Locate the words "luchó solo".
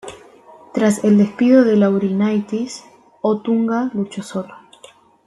3.93-4.55